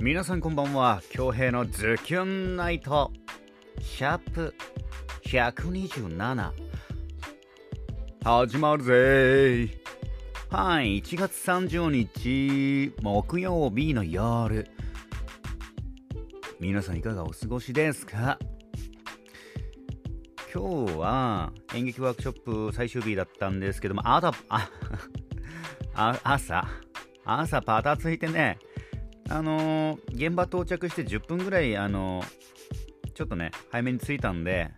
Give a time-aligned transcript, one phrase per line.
[0.00, 1.02] 皆さんこんばんは。
[1.10, 3.10] 恭平のズキュンナイト。
[3.80, 4.54] シャープ
[5.24, 6.52] 127
[8.22, 9.68] 始まるぜ。
[10.50, 14.70] はい1月30日木曜日の夜。
[16.60, 18.38] 皆さんいかがお過ごしですか？
[20.54, 22.40] 今日は演劇ワークショッ
[22.70, 24.70] プ最終日だったんですけどもあたあ
[25.94, 26.64] あ朝
[27.24, 28.58] 朝パタついてね。
[29.30, 34.70] あのー、現場到着して10分ぐらい、あのー、ちょっとね、早めに着いたんで、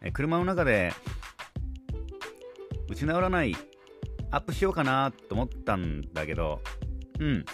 [0.00, 0.92] え車の中で、
[2.88, 3.54] 打ち直らない、
[4.30, 6.60] アップしようかなと思ったんだけど、
[7.20, 7.44] うん。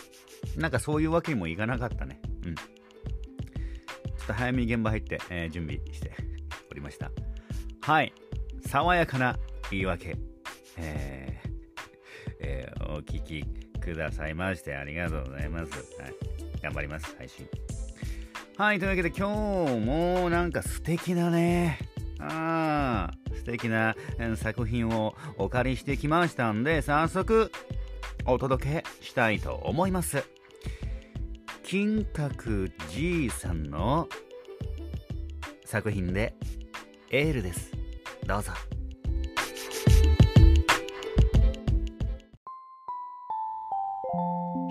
[0.57, 2.21] なんかそういうわけにもいかなかったね。
[2.47, 2.55] うん。
[2.55, 2.65] ちょ
[4.25, 6.13] っと早めに現場入って、えー、準備して
[6.71, 7.11] おりました。
[7.83, 8.13] はい。
[8.67, 9.39] 爽やかな
[9.71, 10.17] 言い訳。
[10.79, 11.49] えー
[12.41, 13.45] えー、お聞き
[13.81, 15.73] くださいましてありがとうございます。
[16.01, 16.28] はい
[16.63, 17.49] 頑張ります、配信。
[18.57, 21.79] はい、というわけで今日もなんか素敵なね、
[22.19, 23.95] あ素敵な
[24.37, 27.53] 作品をお借りしてきましたんで、早速
[28.27, 30.25] お届けしたいと思います。
[31.63, 34.09] 金閣じいさんの
[35.65, 36.35] 作品で
[37.11, 37.71] エールです。
[38.27, 38.53] どうぞ。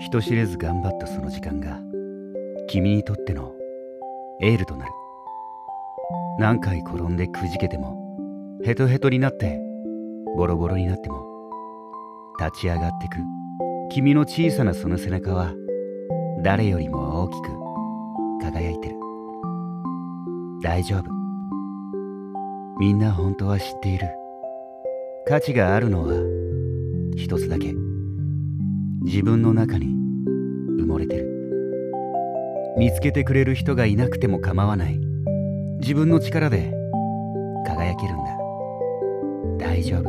[0.08, 1.78] 人知れず頑張ったその時間が
[2.66, 3.52] 君にとっての
[4.40, 4.92] エールとなる。
[6.38, 8.16] 何回転んでくじけても
[8.64, 9.60] ヘトヘトになって
[10.34, 11.22] ボロボロになっても
[12.40, 13.16] 立ち上がってく
[13.90, 15.52] 君の小さなその背中は
[16.42, 17.50] 誰よりも大きく
[18.40, 18.96] 輝いてる。
[20.62, 21.10] 大丈夫。
[22.80, 24.08] みんな本当は知っている。
[25.26, 26.14] 価値があるのは
[27.14, 27.74] 一つだけ。
[29.04, 29.97] 自分の中に
[30.88, 31.28] 埋もれてる。
[32.78, 34.98] 見つけてくれる人がいなくても構わない。
[35.80, 36.72] 自分の力で
[37.66, 38.16] 輝けるん
[39.58, 39.66] だ。
[39.66, 40.04] 大丈夫。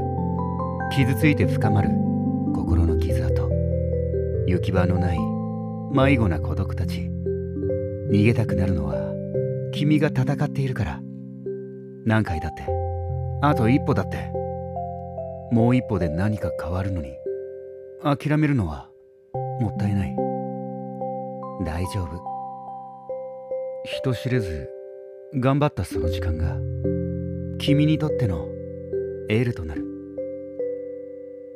[0.91, 1.89] 傷ついて深まる。
[2.55, 3.49] 心の傷跡。
[4.47, 5.19] 行き場のない
[5.91, 7.09] 迷子な孤独たち。
[8.09, 9.13] 逃げたくなるのは
[9.73, 11.01] 君が戦っているから。
[12.05, 12.63] 何回だって。
[13.41, 14.31] あと一歩だって。
[15.51, 17.13] もう一歩で何か変わるのに。
[18.01, 18.89] 諦めるのは
[19.59, 20.28] もったいない。
[21.61, 22.23] 大丈夫。
[23.83, 24.69] 人知れず
[25.35, 26.57] 頑張ったその時間が
[27.57, 28.47] 君にとっての
[29.29, 29.85] エールとなる。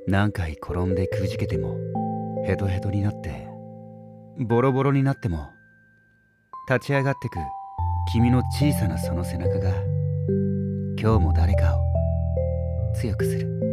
[0.06, 1.78] 何回転んでくじけても
[2.46, 3.48] ヘトヘトになって
[4.38, 5.52] ボロボロになっても
[6.70, 7.38] 立ち上がってく
[8.12, 9.72] 君の小さなその背中が
[11.00, 11.82] 今日も誰かを
[12.96, 13.73] 強くする。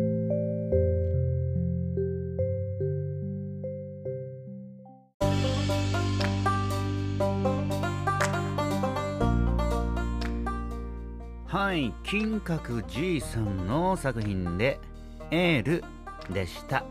[12.04, 14.78] 金閣じさんの作品で
[15.30, 15.84] エール
[16.32, 16.84] でした。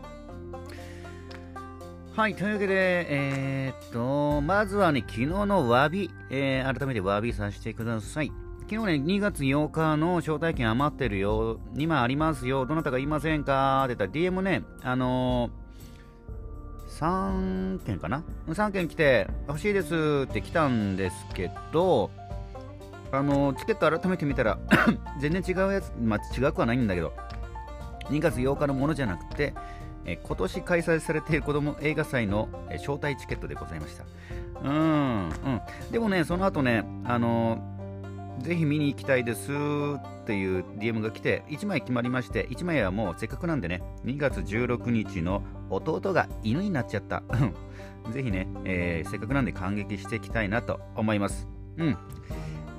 [2.16, 8.32] はい、というわけで、えー、っと、まずはね、昨日の詫び、えー、改めて詫びさせてください。
[8.68, 13.84] 昨日ね、2月8日の招待券余ってるよ、2枚ありますよ、どなたかいませんか？
[13.84, 22.10] って言ったら DM ね、あのー、3件かな ?3 件来て、欲しいですって来たんですけど、
[23.12, 24.58] あのチケット改めて見たら
[25.20, 27.12] 全然違うやつ、まあ、違くはないんだけど
[28.10, 29.54] 2月8日のものじゃなくて、
[30.04, 34.04] え今年開催されている子供映画祭の、招待チケットでございました。
[34.64, 35.60] うんうん。
[35.92, 37.58] でもねその後ねあの
[38.40, 47.22] ぜひ見に行きたいですっていう DM が来て1枚決まりまして1枚はもうせっかくなんでね2月16日の弟が犬になっちゃった。
[48.12, 51.46] ぜひね、えー、せっかくなんで感激していきたいなと思います。
[51.76, 51.96] うん。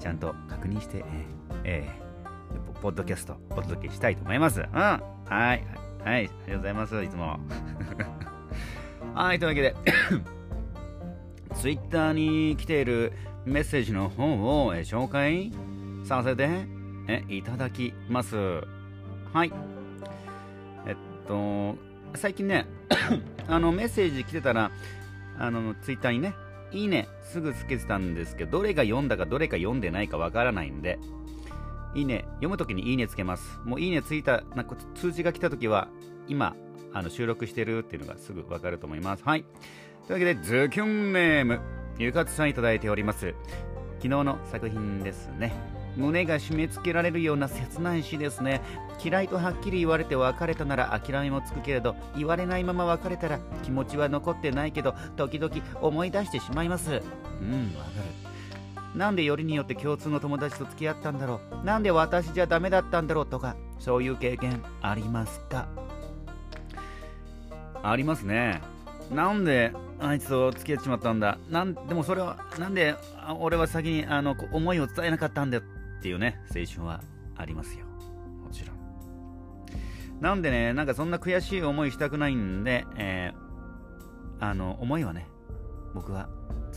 [0.02, 1.06] ちゃんと確認して、
[1.64, 4.62] えー、ポッドキャストお届けしたいと思います。
[4.62, 4.68] うん。
[4.68, 5.30] はい。
[5.30, 5.62] はい。
[6.04, 7.04] ありがとうございます。
[7.04, 7.40] いつも。
[9.14, 9.38] はい。
[9.38, 9.76] というわけで
[11.54, 13.14] ツイッターに来ている
[13.46, 15.52] メッセージの方を、え紹介
[16.04, 16.50] させて
[17.08, 18.36] えいただきます。
[18.36, 19.54] はい。
[20.88, 20.96] えっ
[21.28, 21.76] と、
[22.16, 22.66] 最近ね、
[23.48, 24.72] あの、メッセージ来てたら、
[25.38, 26.34] あの、ツイッターにね、
[26.72, 31.00] いいね、すぐつけてたんですけど、どれが読んだかどれか読んでないかわからないんで、
[31.94, 33.60] いいね、読むときにいいねつけます。
[33.66, 35.90] もういいねついた、なんか通知が来たときは、
[36.28, 36.56] 今、
[36.94, 39.24] あの収録してるっていうのがすぐわかると思います。
[39.24, 39.44] はい。
[39.44, 39.52] とい
[40.10, 41.60] うわけで、ズキュンネーム、
[41.98, 43.34] ゆかつさんいただいております。
[43.98, 45.71] 昨日の作品ですね。
[45.98, 48.62] 胸が締め付けられるような切ない詩ですね。
[49.04, 56.92] 嫌いとはっきり言われて別れたなら諦めもつくけれど言われないまま別れたら気持ちは残ってないけど時々思い出してしまいます。
[56.92, 57.90] うんわか
[58.94, 58.98] る。
[58.98, 61.66] なんでよりによって共通の友達と付き合ったんだろう？
[61.66, 63.26] なんで私じゃダメだったんだろう？
[63.26, 65.68] とかそういう経験ありますか？
[67.84, 68.62] ありますね。
[69.12, 71.38] なんであいつと付き合ってしまったんだ？
[71.50, 72.96] なんでもそれはなんで
[73.40, 75.62] 俺は先にあの思いを伝えなかったんだ
[76.02, 77.00] っていうね青春は
[77.38, 77.86] ありますよ。
[78.44, 78.78] もちろん。
[80.20, 85.28] なんでねなんかそんな悔しい思いしたくないんで、えー、あの思いはね
[85.94, 86.28] 僕は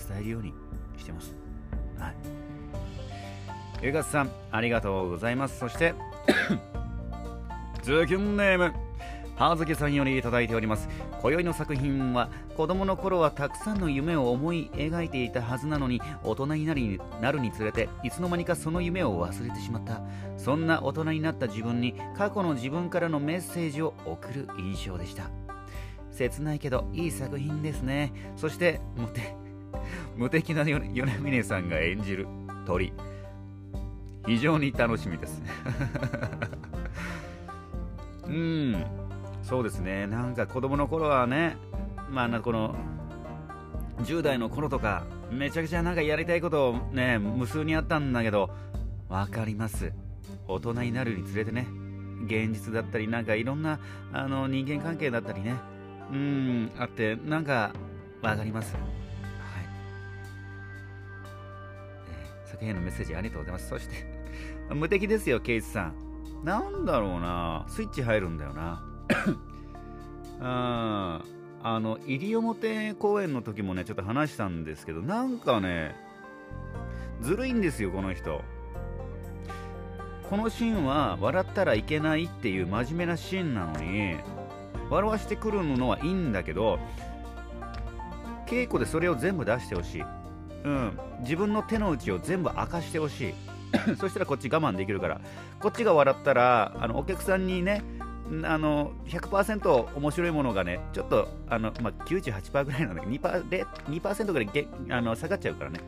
[0.09, 0.53] 伝えるように
[0.99, 1.35] してます。
[1.99, 2.15] はい。
[3.83, 5.59] ゆかさんありがとうございます。
[5.59, 5.95] そして
[7.83, 8.84] ズキュンネーム。
[9.37, 10.89] はずきさんよりいただいております。
[11.21, 20.03] 今宵の作品は子供の頃はたくさんの夢を思い描いていたはずなのに大人になりなるにつれていつの間にかその夢を忘れてしまった。
[20.37, 25.31] そんな大人になった自分に過去の自分からのメッセージを送る印象でした。
[26.13, 28.13] 切ないけどいい作品ですね。
[28.37, 29.25] そして無敵
[30.17, 30.79] 無敵な米
[31.19, 32.29] 峰さんが演じる
[32.65, 32.93] 鳥。
[34.27, 35.43] 非常に楽しみです。
[38.27, 39.04] うん。
[39.45, 40.07] そうですね。
[40.07, 41.57] なんか子供の頃はね
[42.11, 42.75] まあこの
[44.03, 48.51] 10代の頃とかめちゃくちゃなんかやりたいことをね無数にあったんだけど
[49.09, 49.93] 分かります。
[50.49, 51.67] 大人になるにつれてね
[52.25, 53.79] 現実だったりなんかいろんな
[54.13, 55.57] あの人間関係だったりね
[56.11, 57.73] うんあってなんか
[58.23, 58.75] 分かります。
[58.75, 58.83] はい、
[62.09, 63.69] えー、作品へのメッセージありがとうございます。
[63.69, 63.95] そして
[64.71, 65.95] 無敵ですよケイスさん。
[66.45, 67.67] なんだろうな。
[67.69, 68.94] スイッチ入るんだよな。
[70.41, 71.23] あ
[71.63, 75.95] あの西表公演の時もねちょっと話したんですけどなんかね
[77.21, 78.43] ずるいんですよこの人。
[80.29, 84.17] このシーンは笑ったらいけないっていう真面目なシーンなのに
[84.91, 86.79] 笑わしてくるのはいいんだけど
[88.47, 90.05] 稽古でそれを全部出してほしい、
[90.65, 93.35] うん、自分の手の内を全部明かしてほしい。
[93.99, 95.21] そしたらこっち我慢できるから
[95.59, 97.83] こっちが笑ったらあのお客さんにね
[98.45, 103.45] あの100%面白いものがね、ちょっとあの、まあ、98%ぐらいなんだけど2%、
[103.89, 105.81] 2ぐらいげあの下がっちゃうからね。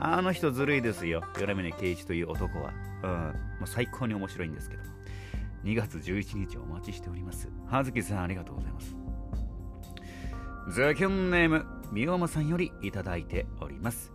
[0.00, 2.72] あの人ずるいですよ、米峰圭一という男は。
[3.02, 4.82] うん、もう最高に面白いんですけど。
[5.64, 7.48] 2月11日お待ちしております。
[7.66, 8.94] 葉月さん、ありがとうございます。
[10.68, 14.12] ズキュンネーム、みおまさんよりいただいております。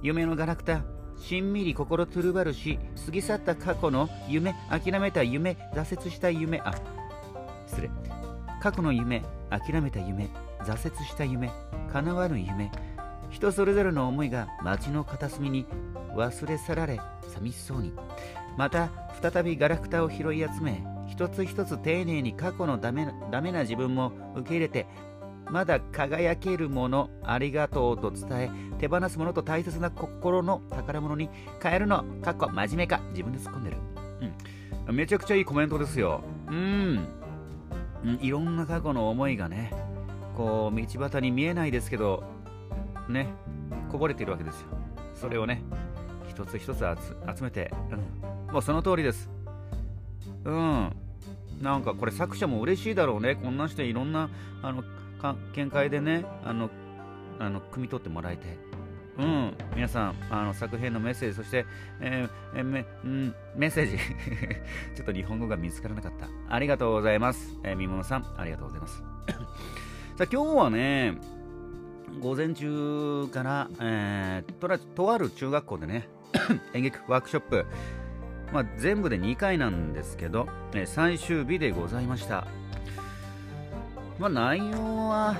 [0.00, 0.84] 夢のガラクタ、
[1.16, 6.72] しんみり心トゥルバルし、過ぎ去った過去の夢、諦めた夢、挫折した夢、あ、
[7.72, 7.90] 失礼。
[8.60, 10.28] 過去の夢諦めた夢
[10.60, 11.50] 挫折した夢
[11.92, 12.70] 叶わぬ夢
[13.30, 15.66] 人それぞれの思いが街の片隅に
[16.14, 17.92] 忘れ去られ寂しそうに。
[18.56, 18.90] また
[19.22, 24.86] 再びガラクタを拾い集め一つ一つ丁寧に過去のダメダメな自分も受け入れて
[25.50, 31.28] まだ輝けるものありがとうと伝え手放すものと大切な心の宝物に
[31.62, 33.76] 変えるの過去真面目か自分で突っ込んでる、
[34.88, 36.22] うん、めちゃくちゃいいコメントですよ。
[36.48, 37.21] うん。
[38.20, 39.72] いろんな過去の思いがね
[40.36, 42.24] こう道端に見えないですけど
[43.08, 43.28] ね
[43.90, 44.66] こぼれているわけですよ。
[45.14, 45.62] それをね
[46.28, 46.78] 一つ一つ
[47.36, 49.30] 集めて、うん、もうその通りです。
[50.44, 50.96] うん。
[51.60, 53.36] なんかこれ作者も嬉しいだろうね。
[53.36, 54.30] こんなしていろんな
[54.62, 54.82] あの
[55.54, 56.70] 見解でねあの
[57.38, 58.72] あの汲み取ってもらえて。
[59.18, 61.66] うん、皆さんあの作品のメッセージそして、
[62.00, 63.98] えー、えめうん、メッセージ。
[64.96, 66.28] ちょっと日本語が見つからなかった。
[66.48, 69.02] ありがとうございます、えー、みものさんありがとうございます。
[70.16, 71.18] さあ今日はね
[72.20, 76.08] 午前中から、えー、とらとある中学校でね
[76.72, 77.66] 演劇ワークショップ、
[78.52, 82.46] まあ、全部で2回なんですけど、えー、最終日でございました。
[84.18, 85.36] まあ内容は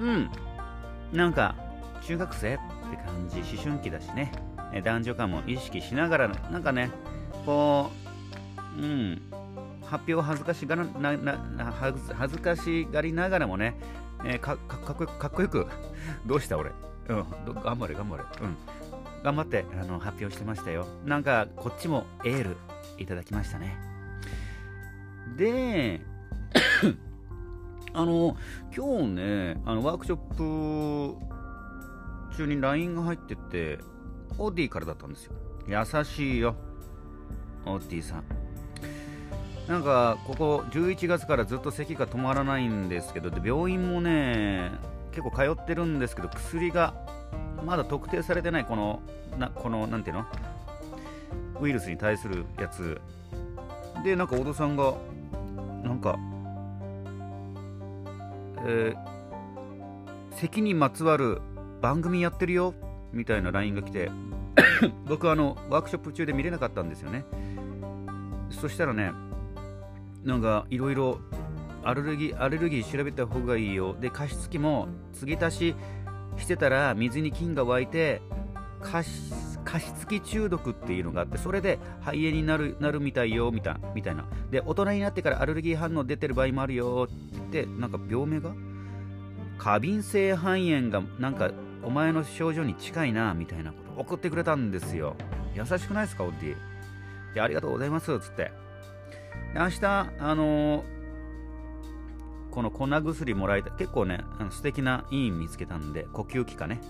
[0.00, 0.30] うん。
[1.12, 1.54] なんか
[2.04, 2.58] 中学生っ
[2.90, 4.32] て感じ思春期だしね。
[4.84, 6.90] 男女間も意識しながらなんかね
[7.44, 7.90] こ
[8.78, 9.22] ううん
[9.84, 11.98] 発表恥ずかしがらなな恥
[12.34, 13.74] ずかしがりながらもね、
[14.24, 15.66] えー、かかかっこよくかっこよく
[16.24, 16.70] どうした俺？
[17.08, 17.24] うん
[17.62, 18.24] 頑張れ頑張れ。
[18.40, 18.56] うん。
[19.22, 20.86] 頑張ってあの発表してましたよ。
[21.04, 22.56] なんかこっちもエール
[22.98, 23.76] いただきましたね。
[25.36, 26.00] で
[27.94, 28.36] あの
[28.74, 31.31] 今日ねあのワークショップ
[32.36, 33.78] 中に LINE が入ってて、
[34.38, 35.32] オーディからだったんですよ。
[35.66, 36.56] 優しいよ、
[37.66, 38.24] オーディさん。
[39.68, 44.72] なんか、ここ11月からずっと咳が止まらないんですけど、で病院もね、
[45.12, 46.94] 結構通ってるんですけど、薬が
[47.64, 49.00] まだ特定されてない、この、
[49.38, 50.26] なこの、なんていうの？
[51.60, 53.00] ウイルスに対するやつ
[54.04, 54.94] でなんか小戸さんが
[55.84, 56.18] なんか
[58.64, 61.40] えー、咳にまつわる
[61.82, 62.74] 番組やってるよ
[63.12, 64.10] みたいな LINE が来て
[65.06, 67.24] 僕あのワークショップ中で見れなかったんですよね。
[68.50, 69.12] そしたらね
[70.24, 71.18] なんかいろいろ
[71.82, 73.96] アレルギーアレルギー調べた方がいいよ。
[74.00, 75.74] で加湿器も継ぎ足し
[76.38, 78.22] してたら水に菌が湧いて
[78.80, 84.26] 加湿器中毒っていうのがあってそれで肺炎になるなるみたいよみたみたいな。
[84.50, 88.52] で大人になってからアレルギー反応出てる場合もあるよってなんか病名が？
[89.58, 91.50] 過敏性肺炎がなんか
[91.84, 95.16] お前の症状に近いなみたいなこと送ってくれたんですよ。
[95.54, 96.50] 優しくないですかオッディ？
[96.52, 96.56] い
[97.34, 98.52] やありがとうございますつって。
[99.54, 99.84] 明日
[100.18, 100.84] あのー、
[102.50, 106.80] この粉薬もらいたい結構ねあの素敵な医院見つけたんで呼吸器科ね。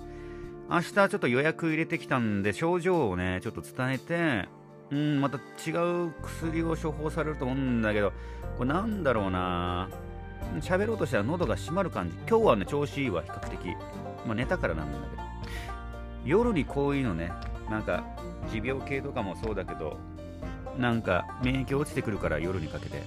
[0.70, 4.48] 明日ちょっと予約入れてきたんで症状をねちょっと伝えて
[4.90, 5.72] うんまた違
[6.06, 8.12] う薬を処方されると思うんだけど
[8.58, 9.88] これなんだろうな。
[10.60, 12.16] 喋ろうとしたら喉が締まる感じ。
[12.28, 13.76] 今日はね調子いいわ比較的。
[14.26, 15.22] まあ、寝たからなんだけど。
[16.24, 17.32] 夜にこういうのね
[17.68, 18.04] なんか
[18.50, 19.98] 持病系とかもそうだけど
[20.78, 23.02] なんか免疫落ちてくるから夜にかけて。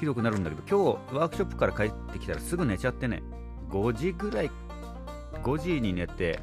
[0.00, 3.22] ひどくなるんだけど今日ワークショップから帰ってきたらすぐ寝ちゃってね。
[3.70, 4.50] 5時ぐらい
[5.44, 6.40] 5時に寝て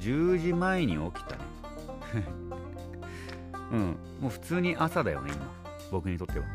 [0.00, 1.42] 10時前に起きたね。
[3.70, 3.80] うん。
[4.20, 5.46] もう普通に朝だよね今。
[5.92, 6.46] 僕にとっては。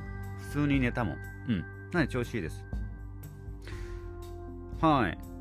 [0.51, 1.17] 普通に寝たもん。
[1.47, 1.65] うん。
[1.93, 2.65] なに調子いいです。
[4.81, 5.32] はい。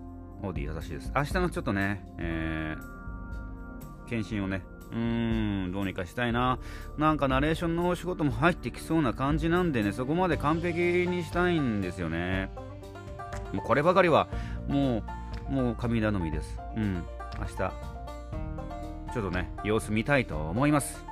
[0.43, 6.59] オーディ優しいです明日のちょっとねえー、検診をねうーん、どうにかしたいな。
[6.99, 12.51] なんかナレーションのお仕事も入ってきそうな感じなんでね、そこまで完璧にしたいんですよね。
[13.53, 14.29] もうこればかりは、
[14.69, 15.03] も
[15.49, 16.59] う、もう神頼みです。
[16.77, 17.03] うん、
[17.39, 21.03] 明日、ちょっとね、様子見たいと思います。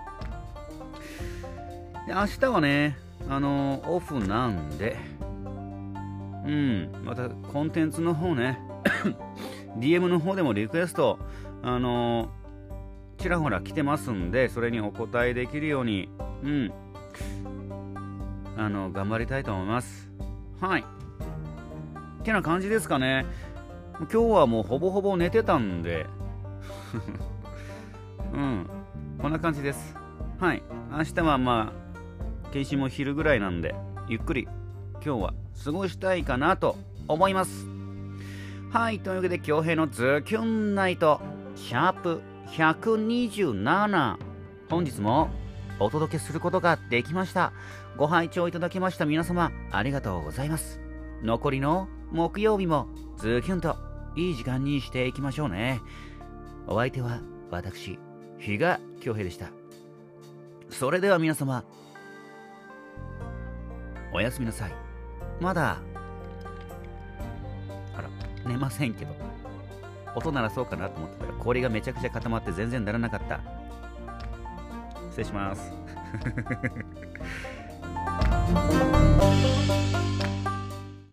[2.06, 2.98] で、明日はね、
[3.30, 4.96] あのー、オフなんで、
[6.44, 8.58] うん、またコンテンツの方ね、
[9.78, 11.18] DM の方でもリクエスト、
[11.62, 12.40] あのー
[13.20, 16.08] ちらほら来てますんで、それにお答えできるように、
[16.42, 16.72] うん、
[18.56, 20.08] あの、頑張りたいと思います。
[20.58, 20.80] はい。
[20.80, 23.26] ってな感じですかね。
[23.98, 26.06] 今日はもうほぼほぼ寝てたんで、
[28.32, 28.66] うん、
[29.20, 29.94] こんな感じです。
[30.38, 30.62] はい。
[30.90, 33.74] 明日はまあ、検診も昼ぐらいなんで、
[34.08, 34.48] ゆっくり
[35.04, 36.76] 今日は過ごしたいかなと
[37.08, 37.66] 思います。
[38.70, 39.00] はい。
[39.00, 41.20] というわけで、京平のズキュンナイト、
[41.56, 44.16] シャープ127
[44.68, 45.30] 本日も
[45.78, 47.52] お届けすることができました。
[47.96, 49.06] ご拝聴いただきました。
[49.06, 50.80] 皆様ありがとうございます。
[51.22, 52.88] 残りの木曜日も
[53.18, 53.76] ズキュンと
[54.16, 55.80] いい時間にしていきましょうね。
[56.66, 57.98] お相手は私
[58.38, 59.50] 比嘉恭平でした。
[60.70, 61.64] それでは皆様
[64.12, 64.89] おやすみなさい。
[65.40, 65.78] まだ
[67.96, 68.08] あら
[68.46, 69.30] 寝ませんけど。
[70.14, 73.40] 音鳴らそうかなと思ってたら氷がめちゃくちゃ固まって全然鳴らなかった。
[75.10, 75.72] 失礼します。